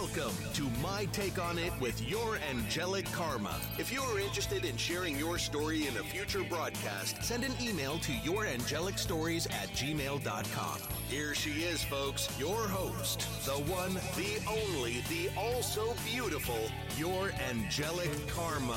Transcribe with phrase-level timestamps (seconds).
[0.00, 3.54] Welcome to My Take on It with your angelic karma.
[3.78, 8.10] If you're interested in sharing your story in a future broadcast, send an email to
[8.10, 10.78] yourangelic.stories at gmail.com.
[11.08, 16.58] Here she is, folks, your host, the one, the only, the also beautiful,
[16.96, 18.72] your angelic karma.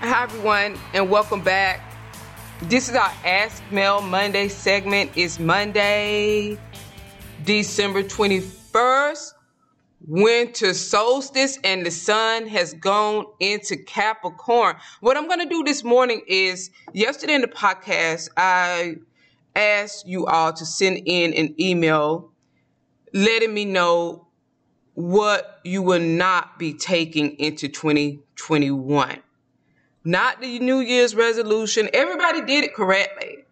[0.00, 1.94] Hi, everyone, and welcome back.
[2.62, 5.10] This is our Ask Mel Monday segment.
[5.14, 6.58] It's Monday,
[7.44, 8.02] December
[8.72, 9.34] 21st,
[10.06, 14.76] winter solstice, and the sun has gone into Capricorn.
[15.00, 18.96] What I'm going to do this morning is yesterday in the podcast, I
[19.54, 22.30] asked you all to send in an email
[23.12, 24.26] letting me know
[24.94, 29.18] what you will not be taking into 2021.
[30.04, 31.88] Not the New Year's resolution.
[31.92, 33.44] Everybody did it correctly.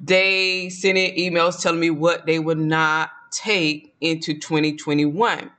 [0.00, 5.50] They sent in emails telling me what they would not take into 2021.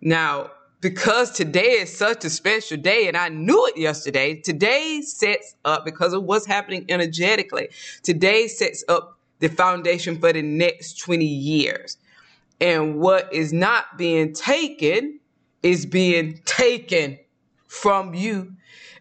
[0.00, 5.54] Now, because today is such a special day, and I knew it yesterday, today sets
[5.64, 7.68] up, because of what's happening energetically,
[8.02, 11.98] today sets up the foundation for the next 20 years.
[12.60, 15.20] And what is not being taken
[15.62, 17.18] is being taken
[17.68, 18.54] from you.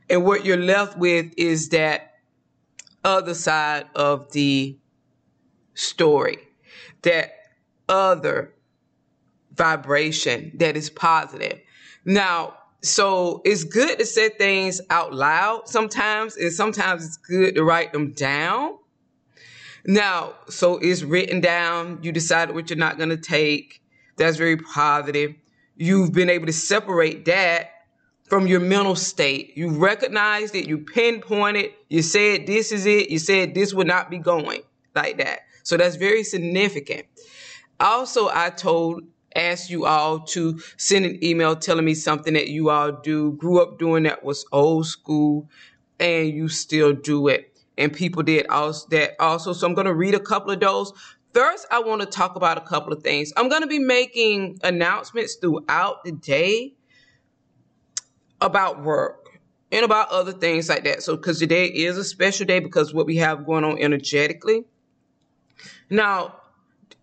[0.10, 2.16] And what you're left with is that
[3.04, 4.78] other side of the
[5.74, 6.38] story,
[7.02, 7.34] that
[7.92, 8.54] other
[9.54, 11.60] vibration that is positive.
[12.06, 17.64] Now, so it's good to say things out loud sometimes, and sometimes it's good to
[17.64, 18.78] write them down.
[19.86, 22.00] Now, so it's written down.
[22.02, 23.82] You decided what you're not going to take.
[24.18, 25.36] That's very positive.
[25.76, 27.72] You've been able to separate that
[28.24, 29.58] from your mental state.
[29.58, 30.68] You recognized it.
[30.68, 31.72] You pinpointed.
[31.90, 33.10] You said this is it.
[33.10, 34.62] You said this would not be going
[34.96, 35.42] like that.
[35.64, 37.06] So that's very significant.
[37.82, 39.04] Also, I told,
[39.36, 43.60] asked you all to send an email telling me something that you all do, grew
[43.60, 45.50] up doing that was old school,
[46.00, 47.52] and you still do it.
[47.78, 49.54] And people did also that also.
[49.54, 50.94] So I'm going to read a couple of those.
[51.34, 53.34] First, I want to talk about a couple of things.
[53.36, 56.76] I'm going to be making announcements throughout the day
[58.42, 59.40] about work
[59.72, 61.02] and about other things like that.
[61.02, 64.66] So, because today is a special day because what we have going on energetically.
[65.90, 66.41] Now,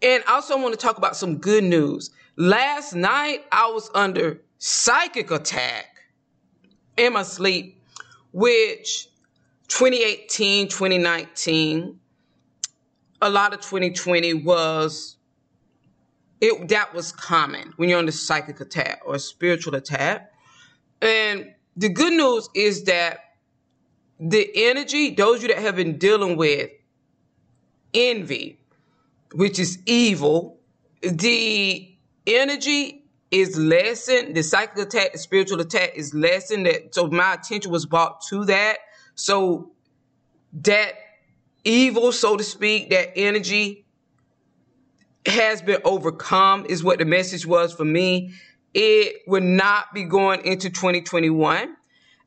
[0.03, 2.11] and also I want to talk about some good news.
[2.37, 5.87] Last night I was under psychic attack
[6.97, 7.83] in my sleep,
[8.33, 9.09] which
[9.69, 11.99] 2018, 2019,
[13.21, 15.17] a lot of 2020 was
[16.41, 20.33] it that was common when you're under psychic attack or spiritual attack.
[21.03, 23.19] And the good news is that
[24.21, 26.71] the energy, those you that have been dealing with
[27.93, 28.61] envy,
[29.33, 30.61] which is evil,
[31.03, 31.97] the
[32.27, 34.35] energy is lessened.
[34.35, 36.67] The psychic attack, the spiritual attack is lessened.
[36.67, 38.79] That so my attention was brought to that.
[39.15, 39.73] So
[40.53, 40.95] that
[41.65, 43.85] evil, so to speak, that energy
[45.27, 48.33] has been overcome is what the message was for me.
[48.75, 51.77] It would not be going into 2021.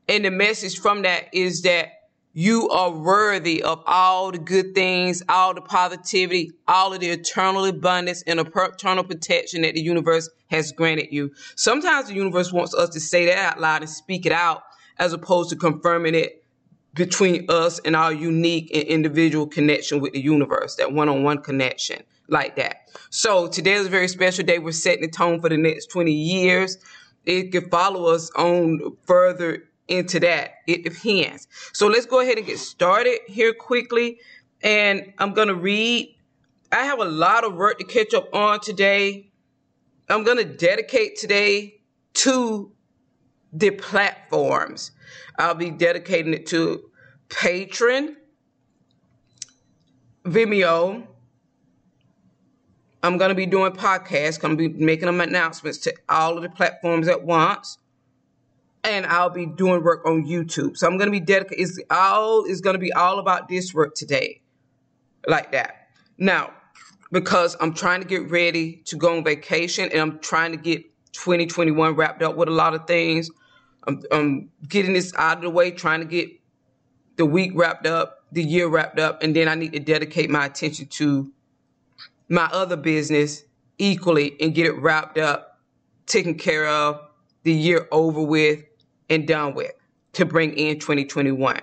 [0.08, 1.90] And the message from that is that
[2.34, 7.66] you are worthy of all the good things, all the positivity, all of the eternal
[7.66, 11.32] abundance and eternal protection that the universe has granted you.
[11.56, 14.64] Sometimes the universe wants us to say that out loud and speak it out
[14.98, 16.44] as opposed to confirming it
[16.94, 21.42] between us and our unique and individual connection with the universe, that one on one
[21.42, 22.90] connection like that.
[23.10, 24.60] So today is a very special day.
[24.60, 26.78] We're setting the tone for the next 20 years.
[27.26, 30.54] It could follow us on further into that.
[30.68, 31.48] It depends.
[31.74, 34.20] So let's go ahead and get started here quickly.
[34.64, 36.16] And I'm going to read.
[36.72, 39.32] I have a lot of work to catch up on today.
[40.10, 41.82] I'm going to dedicate today
[42.16, 42.72] to
[43.52, 44.92] the platforms.
[45.38, 46.90] I'll be dedicating it to
[47.30, 48.16] Patreon,
[50.24, 51.08] Vimeo.
[53.04, 54.40] I'm going to be doing podcasts.
[54.40, 57.78] Going to be making them announcements to all of the platforms at once
[59.04, 60.78] and I'll be doing work on YouTube.
[60.78, 61.60] So I'm going to be dedicated.
[61.60, 64.42] It's all is going to be all about this work today,
[65.28, 65.88] like that.
[66.18, 66.52] Now,
[67.12, 70.84] because I'm trying to get ready to go on vacation, and I'm trying to get
[71.14, 73.30] 2021 wrapped up with a lot of things.
[73.88, 76.30] I'm, I'm getting this out of the way, trying to get
[77.18, 80.46] the week wrapped up, the year wrapped up, and then I need to dedicate my
[80.46, 81.32] attention to
[82.30, 83.44] my other business
[83.78, 85.60] equally and get it wrapped up,
[86.06, 87.02] taken care of,
[87.44, 88.64] the year over with,
[89.12, 89.74] and done with
[90.14, 91.62] to bring in 2021.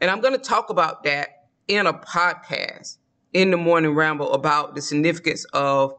[0.00, 1.28] And I'm going to talk about that
[1.68, 2.96] in a podcast
[3.32, 5.94] in the morning ramble about the significance of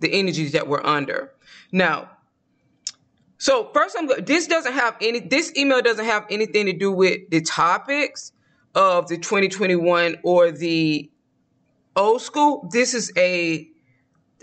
[0.00, 1.32] the energies that we're under.
[1.70, 2.10] Now,
[3.38, 5.20] so first, I'm this doesn't have any.
[5.20, 8.32] This email doesn't have anything to do with the topics
[8.74, 11.10] of the 2021 or the
[11.94, 12.68] old school.
[12.72, 13.68] This is a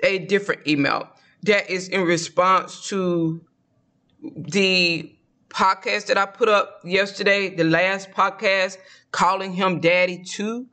[0.04, 1.10] a different email
[1.44, 3.42] that is in response to
[4.22, 5.16] the
[5.54, 8.78] podcast that I put up yesterday, the last podcast,
[9.12, 10.68] calling him daddy too.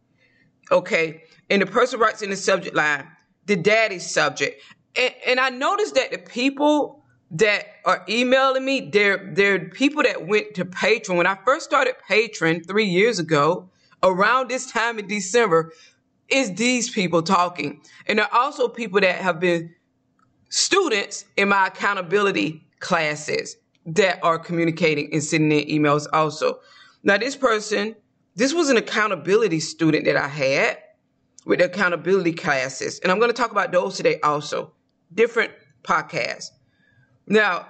[0.70, 1.24] Okay.
[1.50, 3.06] And the person writes in the subject line,
[3.46, 4.62] the daddy subject.
[4.96, 10.26] And, and I noticed that the people that are emailing me, they're, they're people that
[10.26, 11.16] went to Patreon.
[11.16, 13.70] When I first started Patreon three years ago,
[14.02, 15.72] around this time in December,
[16.28, 17.80] is these people talking.
[18.06, 19.74] And there are also people that have been
[20.50, 23.56] students in my accountability classes
[23.88, 26.60] that are communicating and sending in emails also.
[27.02, 27.96] Now, this person,
[28.36, 30.78] this was an accountability student that I had
[31.46, 32.98] with accountability classes.
[33.00, 34.72] And I'm going to talk about those today also.
[35.14, 35.52] Different
[35.82, 36.50] podcasts.
[37.26, 37.66] Now,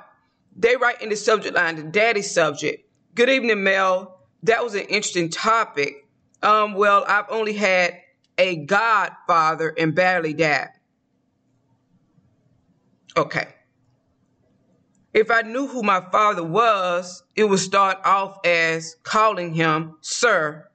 [0.56, 2.90] they write in the subject line, the daddy subject.
[3.14, 4.20] Good evening, Mel.
[4.42, 6.08] That was an interesting topic.
[6.42, 7.98] Um, well, I've only had
[8.38, 10.70] a godfather and barely dad.
[13.16, 13.48] Okay.
[15.14, 20.68] If I knew who my father was, it would start off as calling him sir,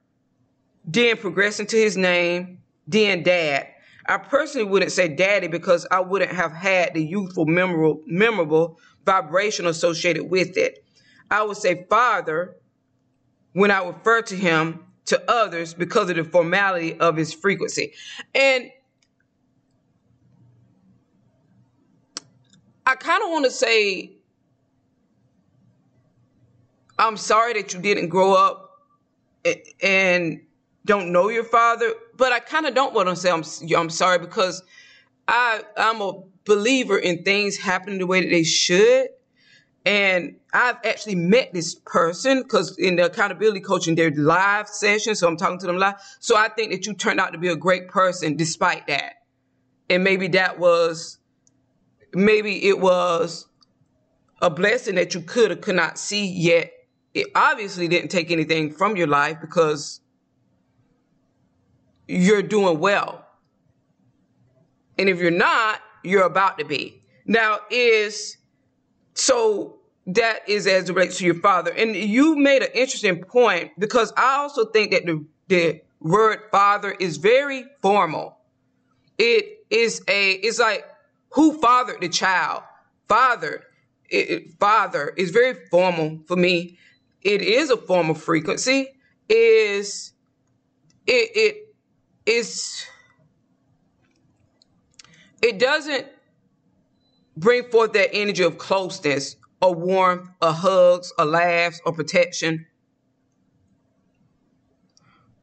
[0.86, 3.68] then progressing to his name, then dad.
[4.06, 9.66] I personally wouldn't say daddy because I wouldn't have had the youthful, memorable, memorable vibration
[9.66, 10.84] associated with it.
[11.32, 12.56] I would say father
[13.54, 17.94] when I refer to him to others because of the formality of his frequency.
[18.34, 18.72] And
[22.86, 24.18] I kind of want to say,
[27.04, 28.80] I'm sorry that you didn't grow up
[29.82, 30.42] and
[30.86, 33.44] don't know your father, but I kind of don't want to say I'm,
[33.78, 34.64] I'm sorry because
[35.28, 39.10] I, I'm a believer in things happening the way that they should.
[39.86, 45.20] And I've actually met this person because in the accountability coaching, they're live sessions.
[45.20, 45.96] So I'm talking to them live.
[46.22, 49.16] So I think that you turned out to be a great person despite that.
[49.90, 51.18] And maybe that was,
[52.14, 53.46] maybe it was
[54.42, 56.73] a blessing that you could or could not see yet.
[57.13, 60.01] It obviously didn't take anything from your life because
[62.07, 63.25] you're doing well.
[64.98, 67.01] And if you're not, you're about to be.
[67.25, 68.38] Now is,
[69.13, 69.77] so
[70.07, 71.71] that is as it relates to your father.
[71.71, 76.92] And you made an interesting point because I also think that the, the word father
[76.92, 78.38] is very formal.
[79.18, 80.86] It is a, it's like
[81.30, 82.63] who fathered the child?
[83.07, 83.63] Father,
[84.10, 86.77] it, father is very formal for me.
[87.24, 88.90] It is a form of frequency.
[89.30, 90.14] Is
[91.08, 91.75] it, it
[92.25, 92.86] is
[95.42, 96.08] it doesn't
[97.36, 102.66] bring forth that energy of closeness or warmth or hugs or laughs or protection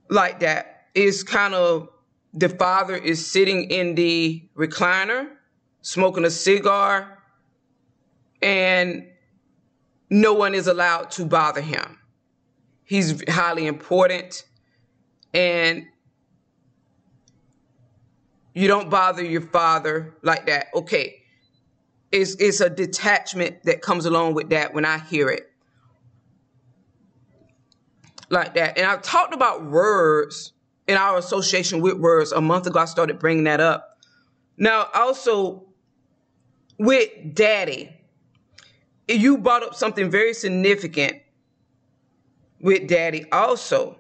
[0.08, 0.88] like that.
[0.94, 1.88] It's kind of
[2.32, 5.28] the father is sitting in the recliner
[5.82, 7.18] smoking a cigar
[8.42, 9.06] and
[10.10, 11.98] no one is allowed to bother him.
[12.84, 14.44] He's highly important
[15.32, 15.86] and
[18.52, 20.66] you don't bother your father like that.
[20.74, 21.22] Okay.
[22.10, 25.48] It's, it's a detachment that comes along with that when I hear it.
[28.28, 28.76] Like that.
[28.76, 30.52] And I've talked about words
[30.88, 32.32] in our association with words.
[32.32, 33.98] A month ago, I started bringing that up.
[34.56, 35.66] Now, also
[36.78, 37.99] with daddy,
[39.18, 41.14] you brought up something very significant
[42.60, 43.98] with daddy also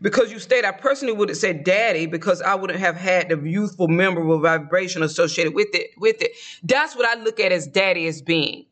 [0.00, 3.36] because you state I personally would have said daddy because I wouldn't have had the
[3.36, 6.32] youthful memorable vibration associated with it with it.
[6.62, 8.66] That's what I look at as daddy as being.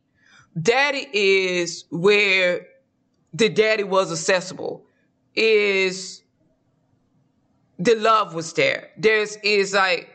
[0.61, 2.67] Daddy is where
[3.35, 4.87] the daddy was accessible.
[5.35, 6.23] Is
[7.79, 8.91] the love was there.
[8.97, 10.09] There's is like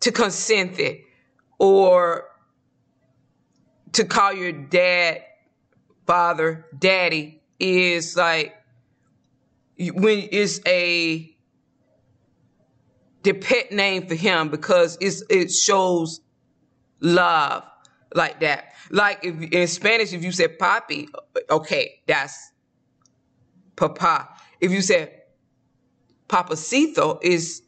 [0.00, 1.02] to consent it
[1.58, 2.27] or
[3.92, 5.22] to call your dad
[6.06, 8.54] father daddy is like
[9.78, 11.34] when it's a
[13.22, 16.20] the pet name for him because it's it shows
[17.00, 17.64] love
[18.14, 18.72] like that.
[18.90, 21.08] Like if in Spanish, if you said papi,
[21.50, 22.52] okay, that's
[23.76, 24.28] papa.
[24.60, 25.12] If you said
[26.28, 27.62] papacito, is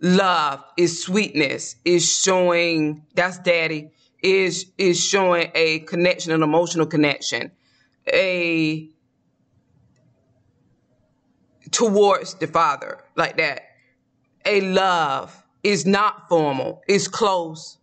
[0.00, 3.90] love, is sweetness, is showing that's daddy,
[4.22, 7.52] is is showing a connection, an emotional connection,
[8.12, 8.90] a
[11.70, 13.62] towards the father like that.
[14.44, 17.78] A love is not formal, it's close,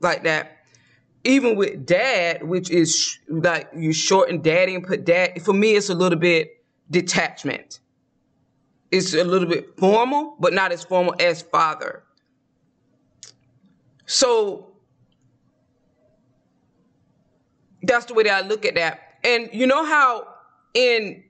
[0.00, 0.58] like that.
[1.24, 5.72] Even with dad, which is sh- like you shorten daddy and put dad, for me,
[5.72, 6.50] it's a little bit
[6.90, 7.80] detachment.
[8.90, 12.04] It's a little bit formal, but not as formal as father.
[14.10, 14.72] So
[17.80, 18.98] that's the way that I look at that.
[19.22, 20.26] And you know how
[20.74, 21.22] in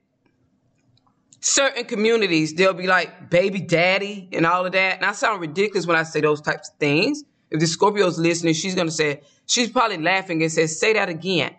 [1.41, 4.97] certain communities they'll be like baby daddy and all of that.
[4.97, 7.23] And I sound ridiculous when I say those types of things.
[7.51, 11.55] If the Scorpio's listening, she's gonna say she's probably laughing and says, "Say that again."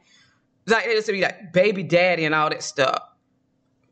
[0.67, 3.01] Like it's to be like baby daddy and all that stuff.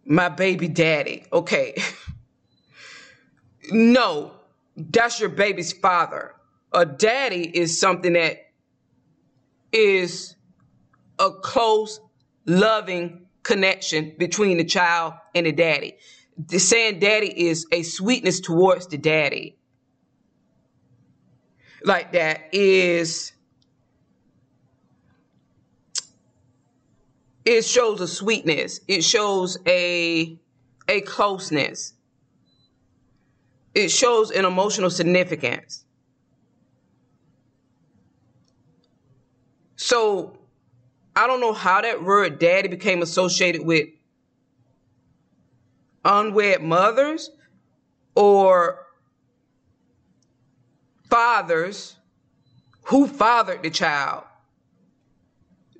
[0.05, 1.27] My baby daddy.
[1.33, 1.81] Okay.
[3.71, 4.33] no,
[4.77, 6.35] that's your baby's father.
[6.73, 8.37] A daddy is something that
[9.73, 10.37] is
[11.19, 12.01] a close,
[12.47, 15.97] loving connection between the child and the daddy.
[16.37, 19.59] The saying daddy is a sweetness towards the daddy.
[21.85, 23.33] Like that is
[27.45, 28.81] it shows a sweetness.
[28.87, 30.39] It shows a
[30.89, 31.95] a closeness.
[33.75, 35.85] It shows an emotional significance.
[39.81, 40.37] So
[41.17, 43.89] I don't know how that word daddy became associated with
[46.05, 47.31] unwed mothers
[48.15, 48.87] or
[51.09, 51.97] fathers
[52.83, 54.25] who fathered the child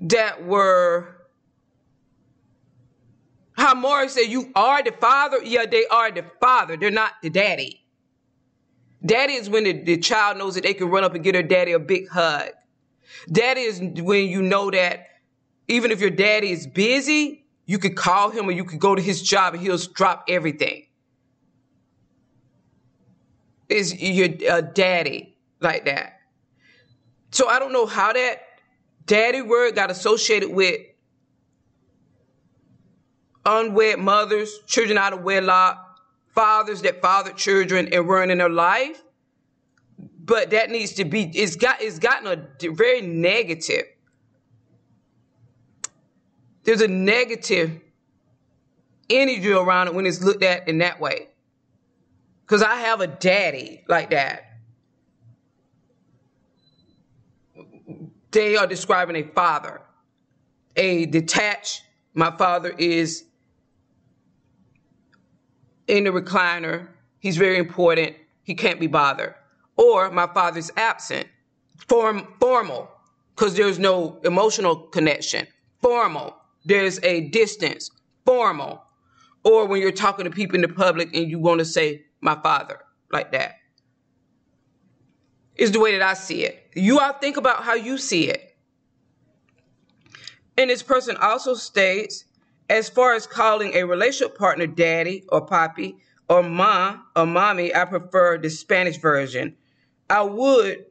[0.01, 1.27] that were
[3.53, 5.43] how Morris said you are the father.
[5.45, 6.79] Yeah they are the father.
[6.79, 7.85] They're not the daddy.
[9.05, 11.43] Daddy is when the, the child knows that they can run up and get her
[11.43, 12.53] daddy a big hug
[13.31, 15.07] daddy is when you know that
[15.69, 19.03] even if your daddy is busy, you could call him or you could go to
[19.03, 20.87] his job and he'll drop everything.
[23.69, 26.21] Is your uh, daddy like that?
[27.31, 28.43] So I don't know how that
[29.07, 30.81] daddy word got associated with
[33.47, 36.01] unwed mothers, children out of wedlock,
[36.35, 39.03] fathers that fathered children and weren't in their life.
[40.31, 43.83] But that needs to be, it's got, it's gotten a very negative
[46.63, 47.81] there's a negative
[49.09, 51.29] energy around it when it's looked at in that way.
[52.43, 54.45] Because I have a daddy like that.
[58.31, 59.81] They are describing a father,
[60.77, 61.83] a detached.
[62.15, 63.25] My father is
[65.89, 66.89] in the recliner.
[67.19, 68.15] He's very important.
[68.45, 69.35] He can't be bothered.
[69.81, 71.27] Or my father's absent.
[71.89, 72.91] Form, formal,
[73.35, 75.47] because there's no emotional connection.
[75.81, 77.91] Formal there's a distance,
[78.25, 78.83] formal,
[79.45, 82.39] or when you're talking to people in the public and you want to say, my
[82.43, 83.57] father, like that.
[85.57, 86.71] Is the way that I see it.
[86.75, 88.57] You all think about how you see it.
[90.57, 92.25] And this person also states,
[92.69, 95.97] as far as calling a relationship partner daddy or poppy
[96.29, 99.57] or ma or mommy, I prefer the Spanish version.
[100.11, 100.85] I would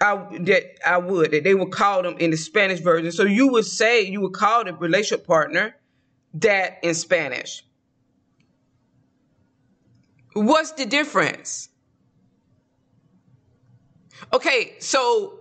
[0.00, 3.12] I that I would that they would call them in the Spanish version.
[3.12, 5.76] So you would say you would call the relationship partner
[6.34, 7.64] that in Spanish.
[10.32, 11.68] What's the difference?
[14.32, 15.40] Okay, so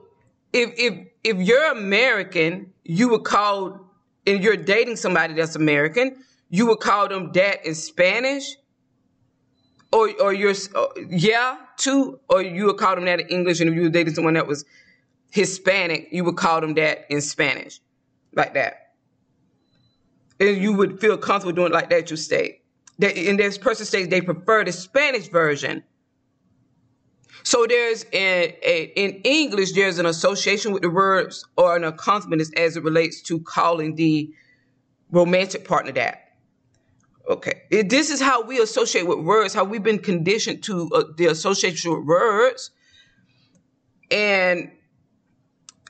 [0.54, 3.92] if if if you're American, you would call
[4.26, 8.56] and you're dating somebody that's American, you would call them that in Spanish
[9.92, 13.70] or or you're uh, yeah too, or you would call them that in English, and
[13.70, 14.66] if you were dating someone that was
[15.32, 17.80] Hispanic, you would call them that in Spanish,
[18.34, 18.94] like that,
[20.40, 22.10] and you would feel comfortable doing it like that.
[22.12, 22.62] You state
[23.00, 25.84] that, and this person states they prefer the Spanish version.
[27.44, 32.76] So there's a, in English there's an association with the words or an accompaniment as
[32.76, 34.34] it relates to calling the
[35.12, 36.27] romantic partner that.
[37.28, 37.64] Okay.
[37.70, 41.92] This is how we associate with words, how we've been conditioned to uh, the association
[41.92, 42.72] with words.
[44.10, 44.72] And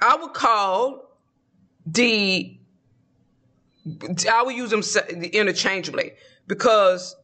[0.01, 1.19] I would call
[1.85, 2.57] the,
[4.31, 4.81] I would use them
[5.31, 6.13] interchangeably
[6.47, 7.15] because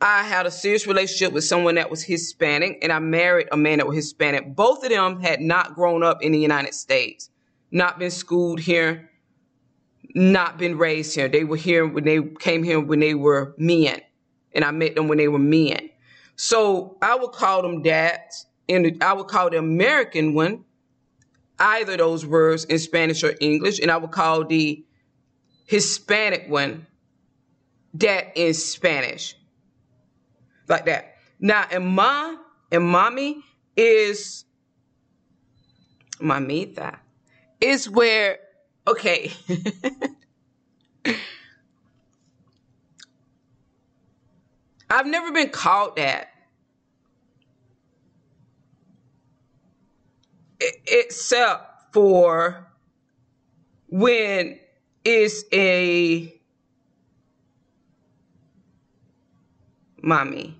[0.00, 3.78] I had a serious relationship with someone that was Hispanic and I married a man
[3.78, 4.54] that was Hispanic.
[4.54, 7.30] Both of them had not grown up in the United States,
[7.72, 9.07] not been schooled here,
[10.14, 11.28] not been raised here.
[11.28, 14.00] They were here when they came here when they were men,
[14.52, 15.90] and I met them when they were men.
[16.36, 20.64] So I would call them dads, and I would call the American one
[21.58, 24.84] either those words in Spanish or English, and I would call the
[25.66, 26.86] Hispanic one
[27.96, 29.34] dad in Spanish,
[30.68, 31.16] like that.
[31.40, 33.42] Now, and mommy
[33.76, 34.44] is
[36.20, 36.98] mamita
[37.60, 38.38] is where
[38.88, 39.32] okay.
[44.90, 46.28] I've never been called that.
[50.86, 52.66] Except for
[53.88, 54.58] when
[55.04, 56.34] it's a
[60.02, 60.56] mommy.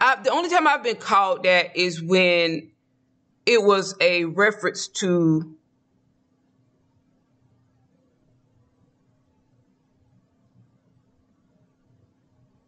[0.00, 2.70] I, the only time I've been called that is when
[3.46, 5.53] it was a reference to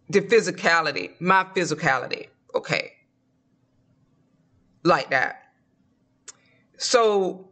[0.09, 2.29] the physicality, my physicality.
[2.55, 2.93] Okay.
[4.85, 5.43] Like that.
[6.79, 7.49] So,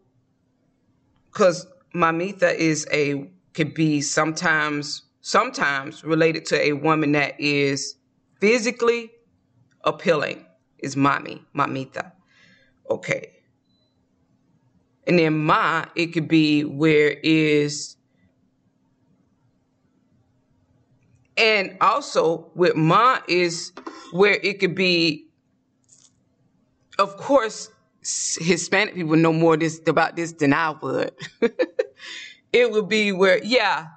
[1.27, 7.97] because mamita is a, could be sometimes, sometimes related to a woman that is
[8.41, 9.11] physically
[9.85, 10.45] appealing,
[10.79, 12.13] is mommy, mamita.
[12.91, 13.31] Okay.
[15.07, 17.97] And then ma, it could be where is
[21.37, 23.73] And also with Ma is
[24.13, 25.27] where it could be,
[26.99, 27.71] of course,
[28.03, 31.13] Hispanic people know more this about this than I would.
[32.53, 33.89] it would be where, yeah,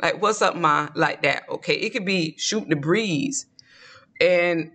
[0.00, 0.88] like what's up, Ma?
[0.96, 1.44] Like that.
[1.48, 1.74] Okay.
[1.74, 3.46] It could be shooting the breeze.
[4.20, 4.72] And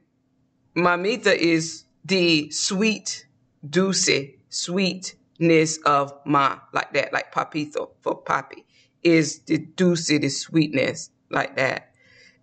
[0.75, 3.27] Mamita is the sweet,
[3.69, 4.09] dulce,
[4.49, 8.63] sweetness of Ma, like that, like papito for papi,
[9.03, 11.91] is the dulce, the sweetness like that.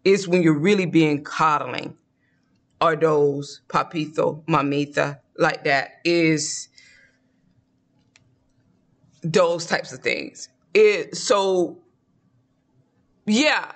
[0.04, 1.96] It's when you're really being coddling
[2.80, 6.68] or those papito, mamita, like that is
[9.22, 10.48] those types of things.
[10.74, 11.78] It so
[13.26, 13.72] yeah,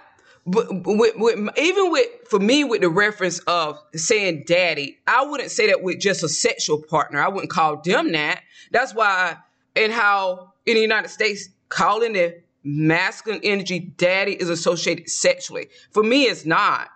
[0.47, 5.50] but with, with, even with for me with the reference of saying daddy, I wouldn't
[5.50, 7.21] say that with just a sexual partner.
[7.21, 8.43] I wouldn't call them that.
[8.71, 9.37] That's why
[9.75, 15.68] and how in the United States calling it masculine energy daddy is associated sexually.
[15.90, 16.88] For me, it's not.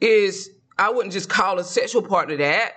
[0.00, 2.72] Is I wouldn't just call a sexual partner that.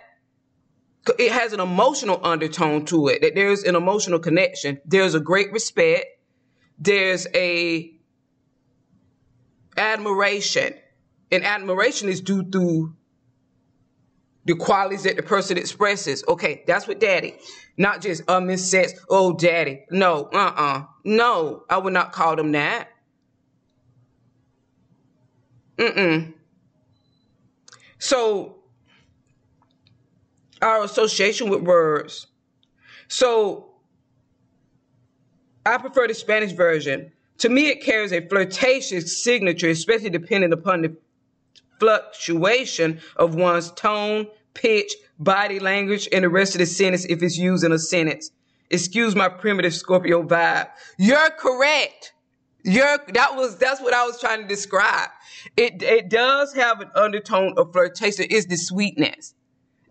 [1.20, 4.82] It has an emotional undertone to it, that there's an emotional connection.
[4.86, 6.06] There's a great respect.
[6.80, 7.92] There's a
[9.78, 10.74] admiration.
[11.32, 12.96] And admiration is due through
[14.46, 16.24] the qualities that the person expresses.
[16.28, 17.36] Okay, that's what daddy.
[17.78, 19.86] Not just um in sex, oh daddy.
[19.92, 20.86] No, uh-uh.
[21.04, 22.90] No, I would not call them that.
[25.78, 26.34] Mm-mm.
[28.00, 28.56] So
[30.62, 32.28] our association with words.
[33.08, 33.72] So
[35.66, 37.12] I prefer the Spanish version.
[37.40, 40.96] To me, it carries a flirtatious signature, especially depending upon the
[41.80, 47.38] fluctuation of one's tone, pitch, body language, and the rest of the sentence if it's
[47.38, 48.32] used in a sentence.
[48.72, 50.70] Excuse my primitive Scorpio vibe.
[50.98, 52.14] You're correct.
[52.64, 55.10] You're, that was, that's what I was trying to describe.
[55.56, 58.26] It, it does have an undertone of flirtation.
[58.32, 59.36] It's the sweetness.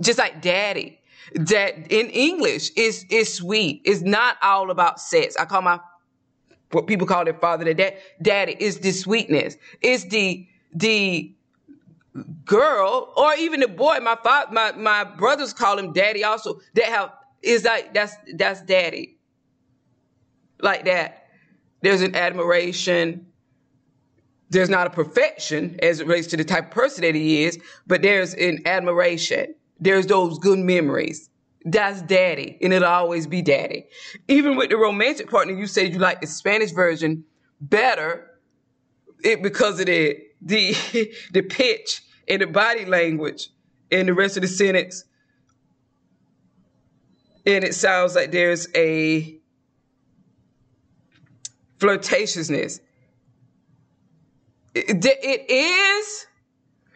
[0.02, 0.98] Just like daddy.
[1.34, 3.82] That in English is, is sweet.
[3.84, 5.36] It's not all about sex.
[5.38, 5.78] I call my,
[6.72, 7.98] what people call their father the dad.
[8.20, 9.56] Daddy is the sweetness.
[9.80, 11.34] It's the, the
[12.44, 13.98] girl or even the boy.
[14.02, 16.60] My father, my, my brothers call him daddy also.
[16.74, 19.18] That have is like that's that's daddy.
[20.60, 21.26] Like that.
[21.82, 23.26] There's an admiration.
[24.50, 27.58] There's not a perfection as it relates to the type of person that he is,
[27.86, 29.54] but there's an admiration.
[29.80, 31.28] There's those good memories.
[31.66, 33.86] That's daddy, and it'll always be daddy.
[34.28, 37.24] Even with the romantic partner, you said you like the Spanish version
[37.60, 38.30] better,
[39.24, 40.74] it because of the the
[41.32, 43.50] the pitch and the body language
[43.90, 45.04] in the rest of the sentence
[47.46, 49.38] and it sounds like there's a
[51.78, 52.80] flirtatiousness.
[54.74, 56.26] It, it is,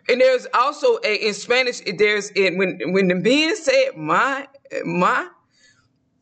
[0.09, 1.81] and there's also a in Spanish.
[1.81, 4.49] There's in when when the men say my
[4.85, 5.29] my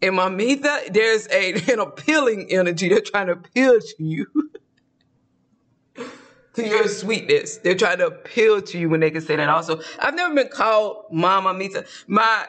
[0.02, 2.88] and mamita, there's a an appealing energy.
[2.88, 4.26] They're trying to appeal to you.
[6.56, 7.58] to your sweetness.
[7.58, 9.80] They're trying to appeal to you when they can say that also.
[10.00, 11.86] I've never been called mama mita.
[12.06, 12.46] My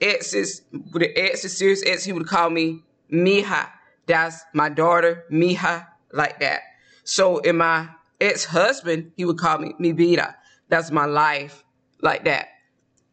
[0.00, 3.68] exes, the exes, serious ex, he would call me Mija.
[4.06, 6.60] That's my daughter, Mija, like that.
[7.04, 7.88] So in my
[8.20, 10.36] ex-husband, he would call me Mi Vida.
[10.68, 11.64] That's my life,
[12.00, 12.48] like that,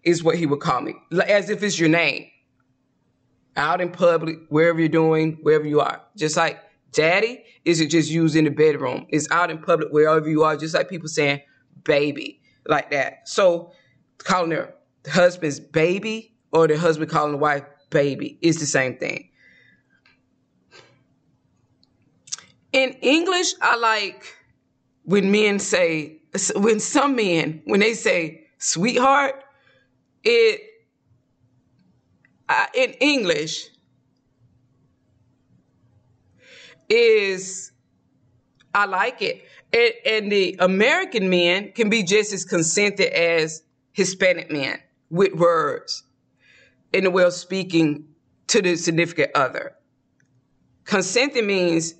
[0.04, 0.96] is what he would call me.
[1.28, 2.28] As if it's your name.
[3.56, 6.02] Out in public, wherever you're doing, wherever you are.
[6.16, 6.60] Just like
[6.92, 9.06] daddy isn't just used in the bedroom.
[9.10, 11.42] It's out in public, wherever you are, just like people saying
[11.84, 13.28] baby, like that.
[13.28, 13.72] So
[14.18, 14.76] calling their
[15.08, 18.38] husband's baby or the husband calling the wife baby.
[18.42, 19.30] is the same thing.
[22.72, 24.36] In English, I like
[25.04, 26.22] when men say,
[26.56, 29.44] when some men, when they say sweetheart,
[30.24, 30.62] it,
[32.76, 33.70] in English,
[36.90, 37.72] is,
[38.74, 39.44] I like it.
[39.72, 46.04] And, and the American men can be just as consented as Hispanic men with words
[46.92, 48.06] in the way of speaking
[48.48, 49.76] to the significant other.
[50.86, 51.94] Consented means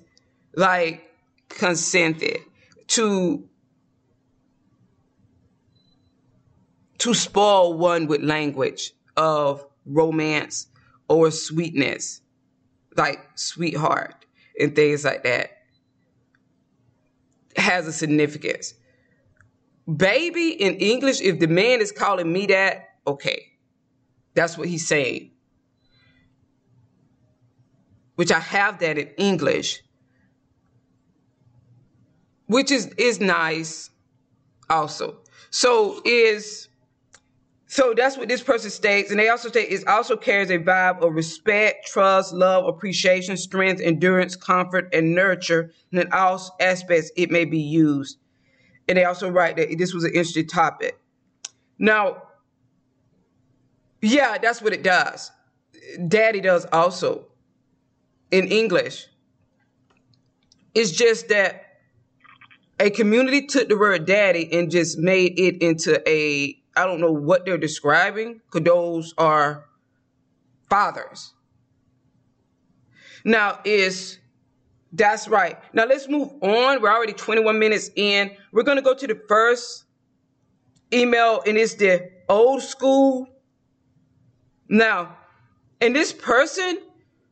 [0.56, 1.08] like
[1.48, 2.38] consented
[2.88, 3.48] to
[6.98, 10.66] to spoil one with language of romance
[11.08, 12.20] or sweetness,
[12.96, 14.19] like sweetheart
[14.60, 15.50] and things like that,
[17.56, 18.74] has a significance.
[19.96, 23.46] Baby in English, if the man is calling me that, okay,
[24.34, 25.32] that's what he's saying.
[28.14, 29.82] Which I have that in English,
[32.46, 33.90] which is is nice
[34.68, 35.18] also.
[35.50, 36.68] So is
[37.70, 41.02] so that's what this person states, and they also state it also carries a vibe
[41.02, 47.30] of respect, trust, love, appreciation, strength, endurance, comfort, and nurture, and in all aspects it
[47.30, 48.18] may be used.
[48.88, 51.00] And they also write that this was an interesting topic.
[51.78, 52.24] Now,
[54.02, 55.30] yeah, that's what it does.
[56.08, 57.26] Daddy does also
[58.32, 59.06] in English.
[60.74, 61.66] It's just that
[62.80, 67.12] a community took the word daddy and just made it into a I don't know
[67.12, 69.66] what they're describing because those are
[70.68, 71.34] fathers.
[73.24, 74.18] Now is
[74.92, 75.58] that's right.
[75.72, 76.82] Now let's move on.
[76.82, 78.32] We're already 21 minutes in.
[78.52, 79.84] We're gonna go to the first
[80.92, 83.28] email, and it's the old school.
[84.68, 85.16] Now,
[85.80, 86.78] and this person,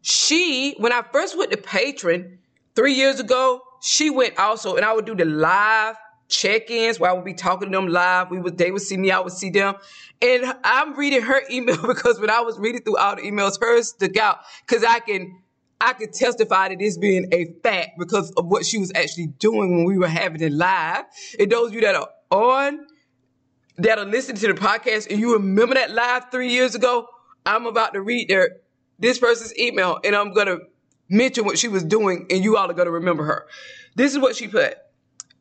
[0.03, 2.39] she, when I first went to Patreon
[2.75, 5.97] three years ago, she went also, and I would do the live
[6.29, 8.31] check-ins where I would be talking to them live.
[8.31, 9.75] We would they would see me, I would see them.
[10.21, 13.89] And I'm reading her email because when I was reading through all the emails, hers
[13.89, 15.43] stuck out because I can
[15.81, 19.77] I could testify to this being a fact because of what she was actually doing
[19.77, 21.05] when we were having it live.
[21.39, 22.87] And those of you that are on,
[23.79, 27.07] that are listening to the podcast, and you remember that live three years ago,
[27.47, 28.57] I'm about to read their
[28.99, 30.59] this person's email, and I'm gonna
[31.09, 33.47] mention what she was doing, and you all are gonna remember her.
[33.95, 34.77] This is what she put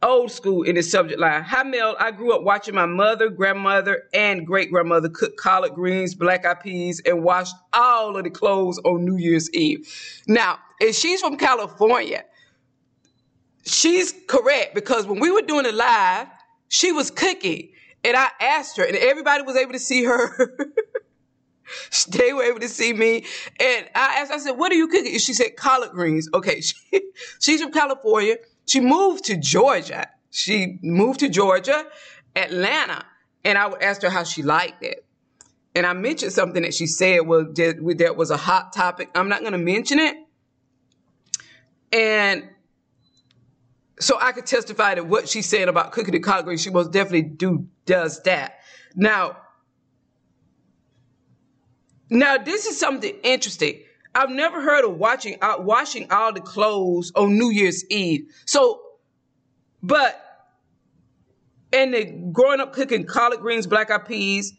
[0.04, 1.44] old school in the subject line.
[1.44, 1.96] Hi, Mel.
[2.00, 6.62] I grew up watching my mother, grandmother, and great grandmother cook collard greens, black eyed
[6.62, 9.88] peas, and wash all of the clothes on New Year's Eve.
[10.28, 12.24] Now, if she's from California,
[13.66, 16.28] she's correct because when we were doing it live,
[16.70, 17.70] she was cooking.
[18.04, 20.56] And I asked her, and everybody was able to see her.
[22.10, 23.26] they were able to see me.
[23.60, 25.14] And I asked, I said, what are you cooking?
[25.14, 26.30] And she said, collard greens.
[26.34, 26.62] Okay.
[26.92, 27.02] She,
[27.42, 28.38] she's from California.
[28.68, 30.08] She moved to Georgia.
[30.30, 31.86] She moved to Georgia,
[32.36, 33.06] Atlanta,
[33.44, 35.06] and I asked her how she liked it.
[35.74, 39.10] And I mentioned something that she said was that was a hot topic.
[39.16, 40.18] I'm not going to mention it.
[41.92, 42.50] And
[44.00, 46.92] so I could testify that what she said about cooking the collard greens, she most
[46.92, 48.60] definitely do does that.
[48.96, 49.38] Now,
[52.10, 53.82] now this is something interesting.
[54.18, 58.26] I've never heard of watching uh, washing all the clothes on New Year's Eve.
[58.46, 58.82] So,
[59.84, 60.20] but
[61.72, 64.56] and the growing up cooking collard greens, black eyed peas.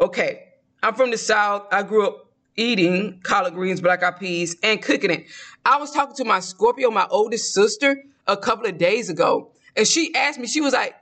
[0.00, 0.44] Okay,
[0.82, 1.66] I'm from the South.
[1.70, 5.26] I grew up eating collard greens, black eyed peas, and cooking it.
[5.66, 9.86] I was talking to my Scorpio, my oldest sister, a couple of days ago, and
[9.86, 10.94] she asked me, she was like,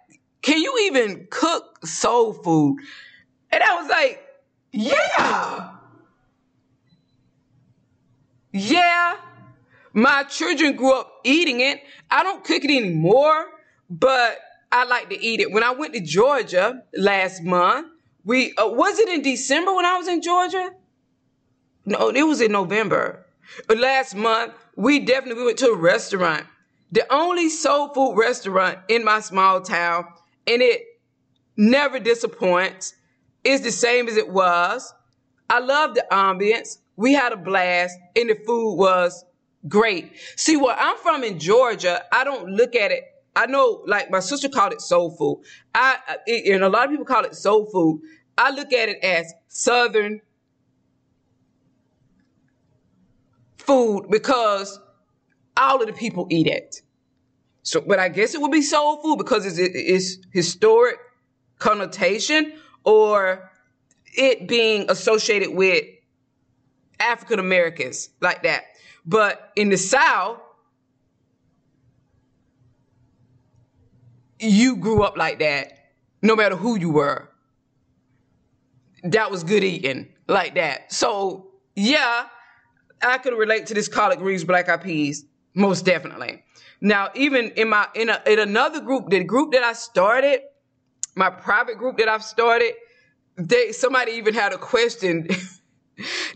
[0.42, 2.78] Can you even cook soul food?
[3.52, 4.24] And I was like,
[4.72, 5.71] Yeah.
[8.52, 9.16] Yeah,
[9.94, 11.82] my children grew up eating it.
[12.10, 13.46] I don't cook it anymore,
[13.88, 14.38] but
[14.70, 15.50] I like to eat it.
[15.52, 17.88] When I went to Georgia last month,
[18.24, 20.70] we uh, was it in December when I was in Georgia?
[21.84, 23.26] No, it was in November.
[23.74, 26.46] Last month, we definitely we went to a restaurant,
[26.92, 30.06] the only soul food restaurant in my small town,
[30.46, 30.82] and it
[31.56, 32.94] never disappoints.
[33.44, 34.94] It's the same as it was.
[35.50, 36.78] I love the ambience.
[37.02, 39.24] We had a blast and the food was
[39.66, 40.12] great.
[40.36, 43.02] See, where I'm from in Georgia, I don't look at it.
[43.34, 45.42] I know, like my sister called it soul food.
[45.74, 45.96] I,
[46.28, 48.02] and a lot of people call it soul food.
[48.38, 50.20] I look at it as Southern
[53.56, 54.78] food because
[55.56, 56.82] all of the people eat it.
[57.64, 60.98] So, but I guess it would be soul food because it's, it's historic
[61.58, 62.52] connotation
[62.84, 63.50] or
[64.14, 65.84] it being associated with
[67.02, 68.64] African Americans like that.
[69.04, 70.38] But in the South,
[74.38, 75.72] you grew up like that,
[76.20, 77.28] no matter who you were.
[79.04, 80.92] That was good eating like that.
[80.92, 82.26] So yeah,
[83.02, 86.42] I could relate to this collard greens, black eyed peas, most definitely.
[86.80, 90.40] Now, even in my in, a, in another group, the group that I started,
[91.14, 92.74] my private group that I've started,
[93.36, 95.28] they somebody even had a question.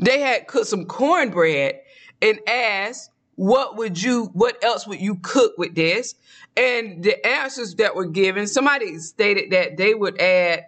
[0.01, 1.81] they had cooked some cornbread
[2.23, 4.31] and asked, "What would you?
[4.33, 6.15] What else would you cook with this?"
[6.57, 10.67] And the answers that were given, somebody stated that they would add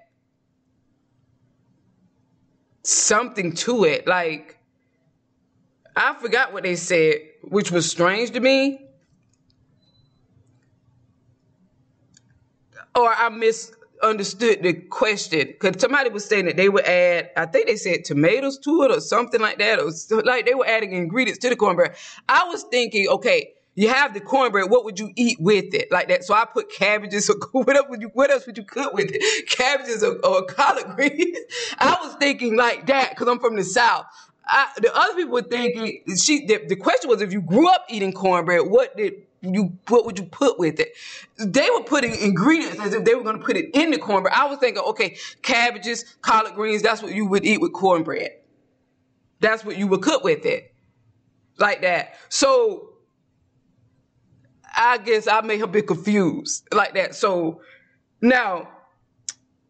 [2.82, 4.58] something to it, like
[5.96, 8.86] I forgot what they said, which was strange to me.
[12.94, 13.28] Or I
[14.00, 18.04] misunderstood the question because somebody was saying that they would add, I think they said
[18.04, 19.90] tomatoes to it or something like that, or
[20.24, 21.96] like they were adding ingredients to the cornbread.
[22.28, 24.70] I was thinking, okay, you have the cornbread.
[24.70, 25.92] What would you eat with it?
[25.92, 26.24] Like that.
[26.24, 29.10] So I put cabbages or what else would you, what else would you cook with
[29.12, 29.48] it?
[29.48, 31.38] Cabbages or, or collard greens.
[31.78, 34.06] I was thinking like that because I'm from the South.
[34.50, 36.46] I, the other people were thinking she.
[36.46, 40.18] The, the question was if you grew up eating cornbread, what did you what would
[40.18, 40.96] you put with it?
[41.38, 44.34] They were putting ingredients as if they were going to put it in the cornbread.
[44.34, 48.30] I was thinking, okay, cabbages, collard greens, that's what you would eat with cornbread.
[49.40, 50.74] That's what you would cook with it.
[51.58, 52.14] Like that.
[52.28, 52.90] So
[54.76, 57.14] I guess I may have been confused like that.
[57.14, 57.60] So
[58.20, 58.68] now,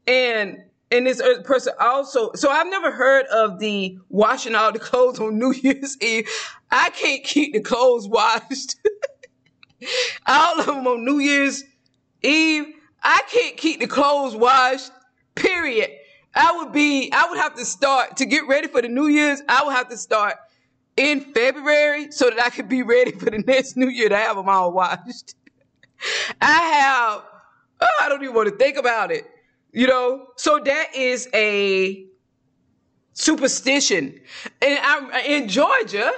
[0.07, 5.21] and and this person also, so I've never heard of the washing all the clothes
[5.21, 6.29] on New Year's Eve.
[6.71, 8.77] I can't keep the clothes washed.
[10.27, 11.65] all of them on New Year's
[12.23, 12.75] Eve.
[13.03, 14.91] I can't keep the clothes washed,
[15.35, 15.91] period.
[16.35, 19.41] I would be, I would have to start to get ready for the New Year's.
[19.49, 20.35] I would have to start
[20.97, 24.37] in February so that I could be ready for the next New Year to have
[24.37, 25.35] them all washed.
[26.41, 27.23] I have,
[27.81, 29.25] oh, I don't even want to think about it.
[29.73, 32.07] You know, so that is a
[33.13, 34.19] superstition.
[34.63, 36.11] And I'm in Georgia,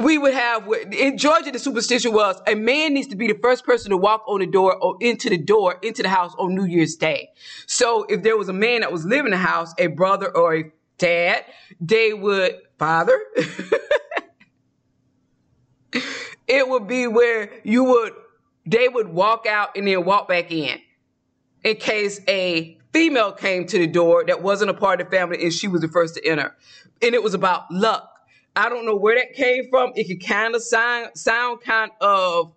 [0.00, 3.64] we would have in Georgia the superstition was a man needs to be the first
[3.64, 6.64] person to walk on the door or into the door into the house on New
[6.64, 7.30] Year's Day.
[7.66, 10.56] So if there was a man that was living in the house, a brother or
[10.56, 11.44] a dad,
[11.80, 13.20] they would father.
[16.46, 18.12] it would be where you would
[18.66, 20.80] they would walk out and then walk back in
[21.62, 25.42] in case a female came to the door that wasn't a part of the family
[25.42, 26.54] and she was the first to enter.
[27.02, 28.13] And it was about luck.
[28.56, 29.92] I don't know where that came from.
[29.96, 32.52] It could kind of sound, sound kind of,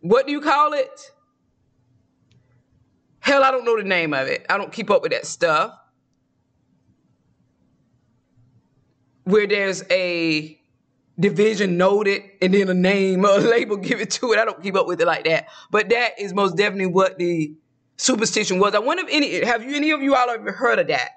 [0.00, 1.12] what do you call it?
[3.20, 4.44] Hell, I don't know the name of it.
[4.48, 5.76] I don't keep up with that stuff.
[9.24, 10.58] Where there's a
[11.18, 14.38] division noted and then a name or a label give it to it.
[14.38, 15.46] I don't keep up with it like that.
[15.70, 17.54] But that is most definitely what the
[17.98, 18.74] superstition was.
[18.74, 21.10] I wonder if any, have you, any of you all ever heard of that?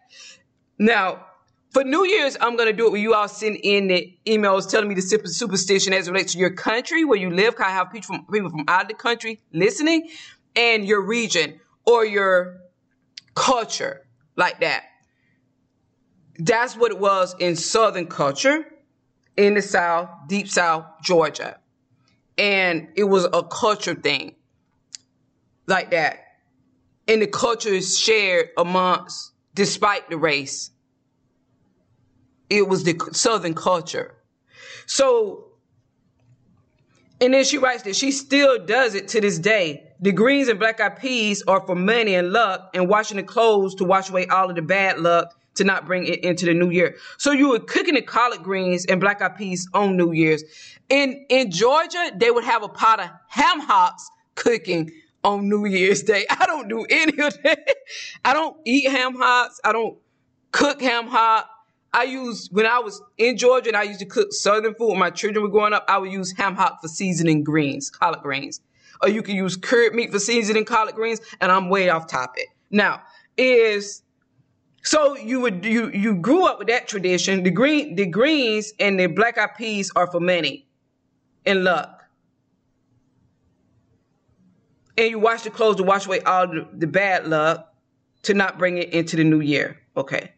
[0.77, 1.25] Now,
[1.73, 4.69] for New Year's, I'm going to do it where you all send in the emails
[4.69, 7.55] telling me the superstition as it relates to your country, where you live.
[7.59, 10.09] I have people from, people from out of the country listening?
[10.55, 12.59] And your region or your
[13.33, 14.05] culture
[14.35, 14.83] like that.
[16.37, 18.65] That's what it was in Southern culture
[19.35, 21.59] in the South, deep South, Georgia.
[22.37, 24.35] And it was a culture thing
[25.67, 26.23] like that
[27.07, 30.71] and the culture is shared amongst, despite the race.
[32.57, 34.15] It was the Southern culture.
[34.85, 35.53] So,
[37.19, 39.83] and then she writes that she still does it to this day.
[40.01, 43.75] The greens and black eyed peas are for money and luck, and washing the clothes
[43.75, 46.69] to wash away all of the bad luck to not bring it into the new
[46.69, 46.95] year.
[47.17, 50.43] So you were cooking the collard greens and black eyed peas on New Year's.
[50.89, 54.91] In in Georgia, they would have a pot of ham hocks cooking
[55.23, 56.25] on New Year's Day.
[56.29, 57.75] I don't do any of that.
[58.25, 59.59] I don't eat ham hocks.
[59.63, 59.97] I don't
[60.51, 61.49] cook ham hock.
[61.93, 64.99] I used when I was in Georgia and I used to cook southern food when
[64.99, 68.61] my children were growing up, I would use ham hock for seasoning greens, collard greens.
[69.01, 72.47] Or you can use curd meat for seasoning collard greens, and I'm way off topic.
[72.71, 73.01] Now,
[73.37, 74.01] is
[74.83, 77.43] so you would you you grew up with that tradition.
[77.43, 80.67] The green the greens and the black eyed peas are for money
[81.45, 82.03] and luck
[84.97, 87.73] and you wash the clothes to wash away all the, the bad luck
[88.23, 89.77] to not bring it into the new year.
[89.97, 90.32] Okay.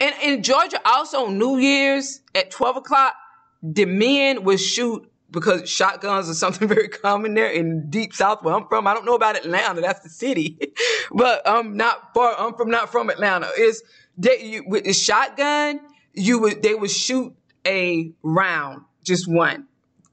[0.00, 3.14] And in Georgia, also New Year's at 12 o'clock,
[3.62, 8.54] the men would shoot because shotguns are something very common there in deep south where
[8.54, 8.86] I'm from.
[8.86, 10.58] I don't know about Atlanta, that's the city.
[11.12, 13.48] but I'm not far I'm from not from Atlanta.
[13.58, 13.82] Is
[14.16, 15.80] they, you, with the shotgun,
[16.12, 17.34] you would they would shoot
[17.66, 19.66] a round, just one,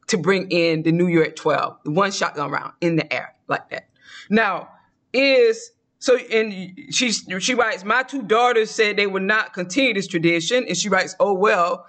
[0.07, 3.69] to bring in the New Year at 12, one shotgun round in the air like
[3.69, 3.89] that.
[4.29, 4.69] Now,
[5.13, 5.71] is
[6.07, 10.63] so and she she writes, my two daughters said they would not continue this tradition,
[10.65, 11.85] and she writes, oh well,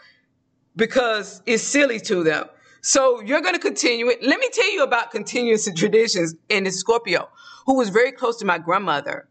[0.74, 2.46] because it's silly to them.
[2.80, 4.20] So you're going to continue it.
[4.20, 7.28] Let me tell you about continuous traditions in the Scorpio,
[7.66, 9.28] who was very close to my grandmother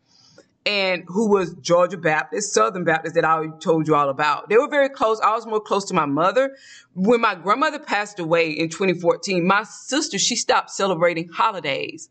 [0.66, 4.48] and who was Georgia Baptist, Southern Baptist that I told you all about.
[4.48, 5.20] They were very close.
[5.20, 6.56] I was more close to my mother.
[6.94, 12.10] When my grandmother passed away in 2014, my sister, she stopped celebrating holidays.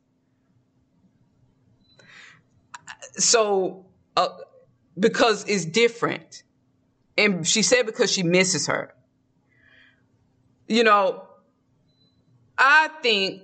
[3.18, 4.28] So, uh,
[4.98, 6.42] because it's different.
[7.18, 8.94] And she said because she misses her.
[10.68, 11.26] You know,
[12.58, 13.42] I think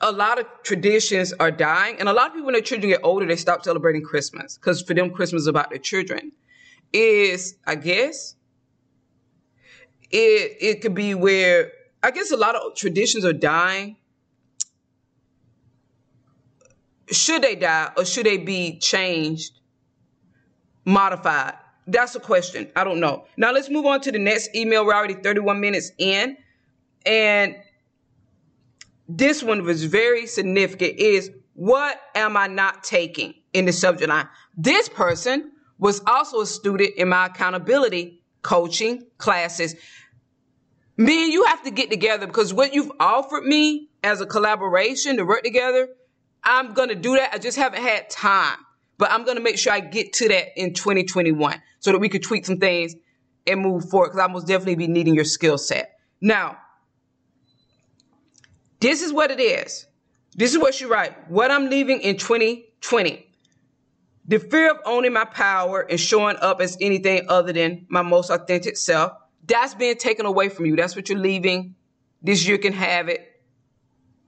[0.00, 3.00] a lot of traditions are dying, and a lot of people when their children get
[3.02, 6.32] older, they stop celebrating Christmas because for them, Christmas is about their children.
[6.92, 8.36] Is I guess
[10.10, 13.96] it it could be where I guess a lot of traditions are dying.
[17.10, 19.60] Should they die or should they be changed,
[20.84, 21.54] modified?
[21.86, 22.70] That's a question.
[22.74, 23.26] I don't know.
[23.36, 24.86] Now let's move on to the next email.
[24.86, 26.36] We're already 31 minutes in.
[27.04, 27.56] And
[29.08, 34.28] this one was very significant is what am I not taking in the subject line?
[34.56, 39.74] This person was also a student in my accountability coaching classes.
[40.96, 45.16] Me and you have to get together because what you've offered me as a collaboration
[45.16, 45.88] to work together,
[46.44, 47.30] I'm going to do that.
[47.32, 48.58] I just haven't had time,
[48.98, 52.08] but I'm going to make sure I get to that in 2021 so that we
[52.08, 52.94] could tweak some things
[53.46, 55.98] and move forward because I most definitely be needing your skill set.
[56.20, 56.58] Now,
[58.80, 59.86] this is what it is.
[60.36, 61.30] This is what you write.
[61.30, 63.26] What I'm leaving in 2020.
[64.26, 68.30] The fear of owning my power and showing up as anything other than my most
[68.30, 69.12] authentic self.
[69.46, 70.76] That's being taken away from you.
[70.76, 71.74] That's what you're leaving.
[72.22, 73.20] This year can have it.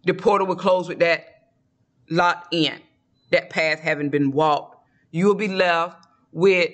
[0.05, 1.36] The portal will close with that
[2.11, 2.81] locked in.
[3.31, 4.77] That path having been walked.
[5.11, 6.71] You will be left with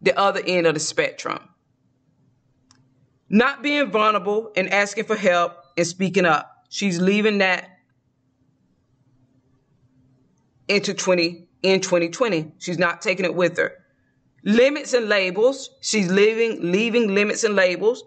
[0.00, 1.38] the other end of the spectrum.
[3.28, 6.64] Not being vulnerable and asking for help and speaking up.
[6.68, 7.68] She's leaving that
[10.68, 12.52] into 20 in 2020.
[12.58, 13.72] She's not taking it with her.
[14.44, 15.70] Limits and labels.
[15.80, 18.04] She's leaving leaving limits and labels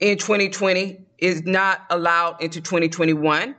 [0.00, 3.54] in 2020 is not allowed into 2021.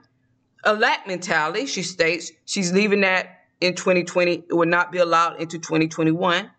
[0.63, 4.45] A lack mentality, she states, she's leaving that in 2020.
[4.49, 6.49] It will not be allowed into 2021.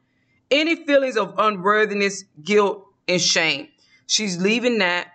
[0.51, 3.69] Any feelings of unworthiness, guilt, and shame.
[4.07, 5.09] She's leaving that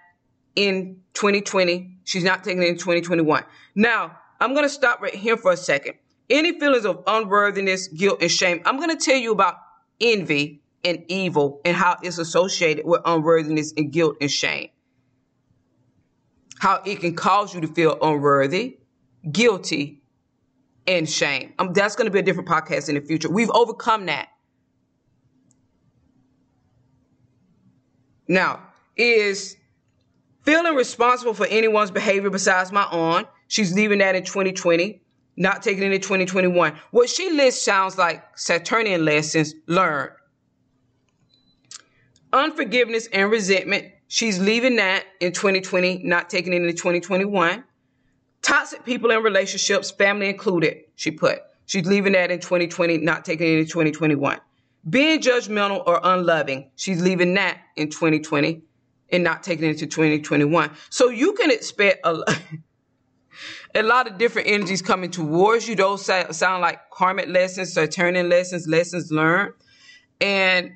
[0.56, 1.98] in 2020.
[2.04, 3.44] She's not taking it in 2021.
[3.76, 5.96] Now, I'm going to stop right here for a second.
[6.30, 9.56] Any feelings of unworthiness, guilt, and shame, I'm going to tell you about
[10.00, 14.70] envy and evil and how it's associated with unworthiness and guilt and shame.
[16.64, 18.78] How it can cause you to feel unworthy,
[19.30, 20.02] guilty,
[20.88, 21.54] and shame.
[21.60, 23.30] Um, that's going to be a different podcast in the future.
[23.30, 24.30] We've overcome that.
[28.30, 28.62] Now,
[28.96, 29.58] is
[30.44, 33.26] Feeling responsible for anyone's behavior besides my own.
[33.48, 35.02] She's leaving that in 2020,
[35.38, 36.76] not taking it in 2021.
[36.92, 40.12] What she lists sounds like Saturnian lessons learned.
[42.34, 43.93] Unforgiveness and resentment.
[44.14, 47.64] She's leaving that in 2020, not taking it into 2021.
[48.44, 51.40] Toxic people in relationships, family included, she put.
[51.66, 54.40] She's leaving that in 2020, not taking it into 2021.
[54.88, 58.62] Being judgmental or unloving, she's leaving that in 2020,
[59.12, 60.70] and not taking it into 2021.
[60.92, 62.24] So you can expect a,
[63.74, 65.74] a lot of different energies coming towards you.
[65.74, 69.56] Those sound like karmic lessons, Saturnian lessons, lessons learned.
[70.22, 70.74] And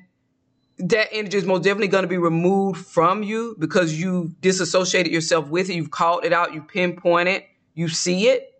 [0.78, 5.48] that energy is most definitely going to be removed from you because you disassociated yourself
[5.48, 5.74] with it.
[5.74, 6.54] You've called it out.
[6.54, 7.46] You pinpoint it.
[7.74, 8.52] You see it.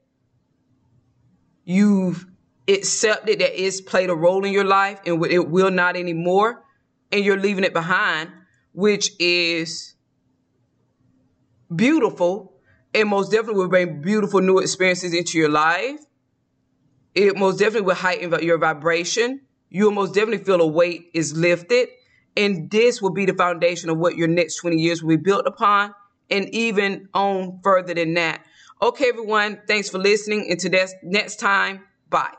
[1.64, 2.26] You've
[2.66, 6.64] accepted that it's played a role in your life and it will not anymore.
[7.12, 8.30] And you're leaving it behind
[8.72, 9.94] which is
[11.74, 12.54] beautiful
[12.94, 15.98] and most definitely will bring beautiful new experiences into your life.
[17.14, 19.40] It most definitely will heighten your vibration.
[19.68, 21.88] You will most definitely feel a weight is lifted.
[22.38, 25.46] And this will be the foundation of what your next 20 years will be built
[25.46, 25.94] upon
[26.30, 28.44] and even on further than that.
[28.82, 29.60] Okay, everyone.
[29.68, 30.46] Thanks for listening.
[30.50, 32.38] Until next time, bye.